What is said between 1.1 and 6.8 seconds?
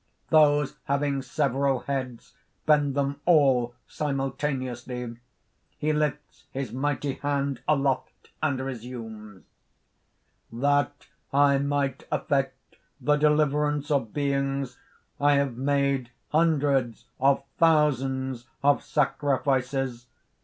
several heads, bend them all simultaneously. He lifts his